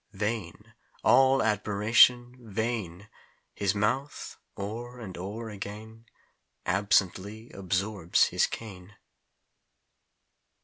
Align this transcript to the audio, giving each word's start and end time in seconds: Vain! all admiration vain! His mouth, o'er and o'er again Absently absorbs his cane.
Vain! 0.13 0.73
all 1.03 1.43
admiration 1.43 2.35
vain! 2.39 3.07
His 3.53 3.75
mouth, 3.75 4.39
o'er 4.57 4.99
and 4.99 5.15
o'er 5.15 5.51
again 5.51 6.07
Absently 6.65 7.51
absorbs 7.51 8.29
his 8.29 8.47
cane. 8.47 8.95